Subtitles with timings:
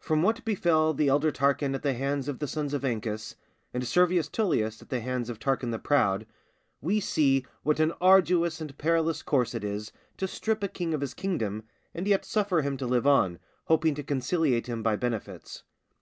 [0.04, 3.34] _From what befell the elder Tarquin at the hands of the sons of Ancus,
[3.72, 6.26] and Servius Tullius at the hands of Tarquin the Proud,
[6.82, 11.00] we see what an arduous and perilous course it is to strip a king of
[11.00, 11.62] his kingdom
[11.94, 15.62] and yet suffer him to live on, hoping to conciliate him by benefits.